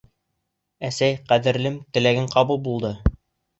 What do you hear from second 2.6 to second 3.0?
булды.